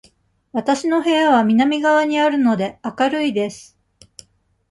[0.51, 3.77] わたしの部屋は南側にあるので、明るいです。